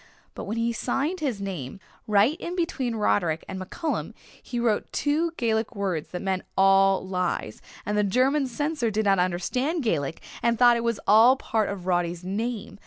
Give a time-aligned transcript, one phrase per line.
[0.33, 5.29] But when he signed his name, right in between Roderick and MacCallum, he wrote two
[5.37, 10.57] Gaelic words that meant 'all lies' and the German censor did not understand Gaelic and
[10.57, 12.79] thought it was all part of Roddy's name.